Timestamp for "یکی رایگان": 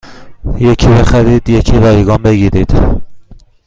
1.49-2.17